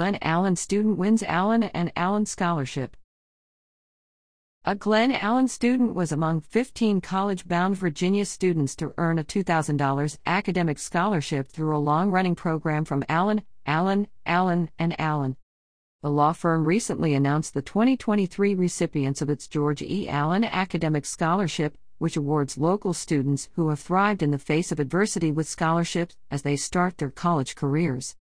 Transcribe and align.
Glen 0.00 0.16
Allen 0.22 0.56
student 0.56 0.96
wins 0.96 1.22
Allen 1.22 1.64
and 1.64 1.92
Allen 1.94 2.24
Scholarship. 2.24 2.96
A 4.64 4.74
Glen 4.74 5.12
Allen 5.12 5.46
student 5.46 5.94
was 5.94 6.10
among 6.10 6.40
15 6.40 7.02
college 7.02 7.46
bound 7.46 7.76
Virginia 7.76 8.24
students 8.24 8.74
to 8.76 8.94
earn 8.96 9.18
a 9.18 9.24
$2,000 9.24 10.16
academic 10.24 10.78
scholarship 10.78 11.50
through 11.50 11.76
a 11.76 11.84
long 11.84 12.10
running 12.10 12.34
program 12.34 12.86
from 12.86 13.04
Allen, 13.10 13.42
Allen, 13.66 14.08
Allen, 14.24 14.70
and 14.78 14.98
Allen. 14.98 15.36
The 16.02 16.08
law 16.08 16.32
firm 16.32 16.64
recently 16.64 17.12
announced 17.12 17.52
the 17.52 17.60
2023 17.60 18.54
recipients 18.54 19.20
of 19.20 19.28
its 19.28 19.46
George 19.46 19.82
E. 19.82 20.08
Allen 20.08 20.44
Academic 20.44 21.04
Scholarship, 21.04 21.76
which 21.98 22.16
awards 22.16 22.56
local 22.56 22.94
students 22.94 23.50
who 23.52 23.68
have 23.68 23.80
thrived 23.80 24.22
in 24.22 24.30
the 24.30 24.38
face 24.38 24.72
of 24.72 24.80
adversity 24.80 25.30
with 25.30 25.46
scholarships 25.46 26.16
as 26.30 26.40
they 26.40 26.56
start 26.56 26.96
their 26.96 27.10
college 27.10 27.54
careers. 27.54 28.16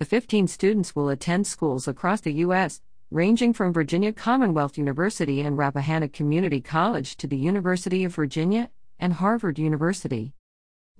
The 0.00 0.06
15 0.06 0.48
students 0.48 0.96
will 0.96 1.10
attend 1.10 1.46
schools 1.46 1.86
across 1.86 2.22
the 2.22 2.32
U.S., 2.32 2.80
ranging 3.10 3.52
from 3.52 3.74
Virginia 3.74 4.14
Commonwealth 4.14 4.78
University 4.78 5.42
and 5.42 5.58
Rappahannock 5.58 6.14
Community 6.14 6.62
College 6.62 7.18
to 7.18 7.26
the 7.26 7.36
University 7.36 8.02
of 8.04 8.14
Virginia 8.14 8.70
and 8.98 9.12
Harvard 9.12 9.58
University. 9.58 10.32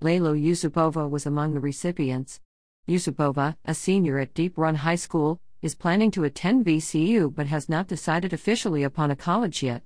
Laylo 0.02 0.38
Yusupova 0.38 1.08
was 1.08 1.24
among 1.24 1.54
the 1.54 1.60
recipients. 1.60 2.42
Yusupova, 2.86 3.56
a 3.64 3.72
senior 3.72 4.18
at 4.18 4.34
Deep 4.34 4.58
Run 4.58 4.74
High 4.74 4.96
School, 4.96 5.40
is 5.62 5.74
planning 5.74 6.10
to 6.10 6.24
attend 6.24 6.66
VCU 6.66 7.34
but 7.34 7.46
has 7.46 7.70
not 7.70 7.88
decided 7.88 8.34
officially 8.34 8.82
upon 8.82 9.10
a 9.10 9.16
college 9.16 9.62
yet. 9.62 9.82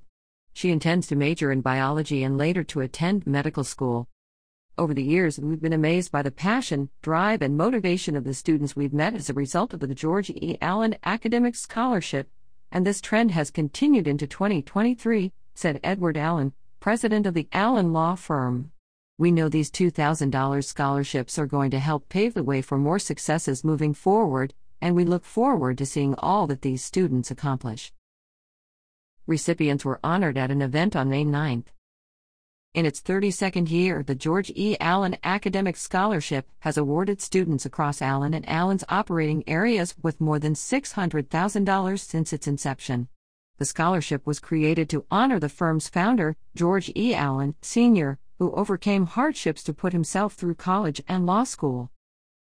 She 0.54 0.72
intends 0.72 1.06
to 1.06 1.14
major 1.14 1.52
in 1.52 1.60
biology 1.60 2.24
and 2.24 2.36
later 2.36 2.64
to 2.64 2.80
attend 2.80 3.28
medical 3.28 3.62
school. 3.62 4.08
Over 4.76 4.92
the 4.92 5.04
years, 5.04 5.38
we've 5.38 5.62
been 5.62 5.72
amazed 5.72 6.10
by 6.10 6.22
the 6.22 6.32
passion, 6.32 6.90
drive, 7.00 7.42
and 7.42 7.56
motivation 7.56 8.16
of 8.16 8.24
the 8.24 8.34
students 8.34 8.74
we've 8.74 8.92
met 8.92 9.14
as 9.14 9.30
a 9.30 9.34
result 9.34 9.72
of 9.72 9.78
the 9.78 9.94
George 9.94 10.30
E. 10.30 10.58
Allen 10.60 10.96
Academic 11.04 11.54
Scholarship, 11.54 12.28
and 12.72 12.84
this 12.84 13.00
trend 13.00 13.30
has 13.30 13.52
continued 13.52 14.08
into 14.08 14.26
2023, 14.26 15.32
said 15.54 15.78
Edward 15.84 16.16
Allen, 16.16 16.54
president 16.80 17.24
of 17.24 17.34
the 17.34 17.46
Allen 17.52 17.92
Law 17.92 18.16
Firm. 18.16 18.72
We 19.16 19.30
know 19.30 19.48
these 19.48 19.70
$2,000 19.70 20.64
scholarships 20.64 21.38
are 21.38 21.46
going 21.46 21.70
to 21.70 21.78
help 21.78 22.08
pave 22.08 22.34
the 22.34 22.42
way 22.42 22.60
for 22.60 22.76
more 22.76 22.98
successes 22.98 23.62
moving 23.62 23.94
forward, 23.94 24.54
and 24.80 24.96
we 24.96 25.04
look 25.04 25.24
forward 25.24 25.78
to 25.78 25.86
seeing 25.86 26.16
all 26.16 26.48
that 26.48 26.62
these 26.62 26.82
students 26.82 27.30
accomplish. 27.30 27.92
Recipients 29.28 29.84
were 29.84 30.00
honored 30.02 30.36
at 30.36 30.50
an 30.50 30.60
event 30.60 30.96
on 30.96 31.08
May 31.08 31.24
9th. 31.24 31.66
In 32.74 32.86
its 32.86 33.00
32nd 33.00 33.70
year, 33.70 34.02
the 34.02 34.16
George 34.16 34.50
E. 34.56 34.76
Allen 34.80 35.16
Academic 35.22 35.76
Scholarship 35.76 36.48
has 36.58 36.76
awarded 36.76 37.20
students 37.20 37.64
across 37.64 38.02
Allen 38.02 38.34
and 38.34 38.48
Allen's 38.48 38.82
operating 38.88 39.44
areas 39.48 39.94
with 40.02 40.20
more 40.20 40.40
than 40.40 40.54
$600,000 40.54 42.00
since 42.00 42.32
its 42.32 42.48
inception. 42.48 43.06
The 43.58 43.64
scholarship 43.64 44.26
was 44.26 44.40
created 44.40 44.90
to 44.90 45.04
honor 45.08 45.38
the 45.38 45.48
firm's 45.48 45.88
founder, 45.88 46.36
George 46.56 46.90
E. 46.96 47.14
Allen, 47.14 47.54
Sr., 47.62 48.18
who 48.40 48.50
overcame 48.54 49.06
hardships 49.06 49.62
to 49.62 49.72
put 49.72 49.92
himself 49.92 50.34
through 50.34 50.56
college 50.56 51.00
and 51.06 51.26
law 51.26 51.44
school. 51.44 51.92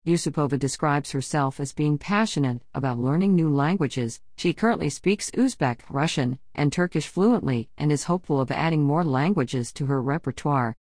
Yusupova 0.07 0.59
describes 0.59 1.13
herself 1.13 1.59
as 1.59 1.73
being 1.73 1.97
passionate 1.97 2.61
about 2.75 2.99
learning 2.99 3.35
new 3.35 3.49
languages. 3.49 4.21
She 4.37 4.53
currently 4.53 4.91
speaks 4.91 5.31
Uzbek, 5.31 5.81
Russian, 5.89 6.39
and 6.55 6.71
Turkish 6.71 7.09
fluently 7.09 7.71
and 7.79 7.91
is 7.91 8.05
hopeful 8.05 8.39
of 8.39 8.51
adding 8.51 8.85
more 8.85 9.03
languages 9.03 9.73
to 9.73 9.87
her 9.87 10.03
repertoire. 10.03 10.77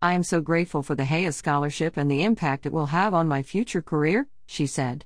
I 0.00 0.12
am 0.12 0.22
so 0.22 0.40
grateful 0.40 0.84
for 0.84 0.94
the 0.94 1.04
Hayes 1.04 1.34
Scholarship 1.34 1.96
and 1.96 2.08
the 2.08 2.22
impact 2.22 2.64
it 2.64 2.72
will 2.72 2.86
have 2.86 3.12
on 3.12 3.26
my 3.26 3.42
future 3.42 3.82
career, 3.82 4.28
she 4.46 4.68
said. 4.68 5.04